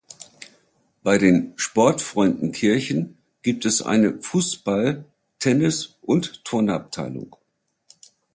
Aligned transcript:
Bei 1.03 1.19
den 1.19 1.53
"Sportfreunden 1.57 2.51
Kirchen" 2.51 3.19
gibt 3.43 3.65
es 3.65 3.83
eine 3.83 4.13
Fußball-, 4.19 5.05
Tennis- 5.37 5.95
und 6.01 6.43
Turnabteilung. 6.43 7.35